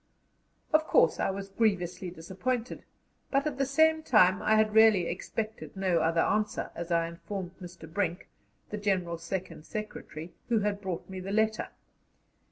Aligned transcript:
Of 0.73 0.85
course 0.87 1.19
I 1.19 1.29
was 1.29 1.49
grievously 1.49 2.09
disappointed, 2.09 2.83
but 3.29 3.45
at 3.45 3.59
the 3.59 3.67
same 3.67 4.01
time 4.01 4.41
I 4.41 4.55
had 4.55 4.73
really 4.73 5.05
expected 5.05 5.77
no 5.77 5.99
other 5.99 6.21
answer, 6.21 6.71
as 6.73 6.91
I 6.91 7.05
informed 7.07 7.51
Mr. 7.61 7.87
Brink 7.87 8.27
(the 8.71 8.77
General's 8.79 9.21
second 9.23 9.63
secretary), 9.67 10.33
who 10.49 10.61
had 10.61 10.81
brought 10.81 11.07
me 11.07 11.19
the 11.19 11.31
letter. 11.31 11.67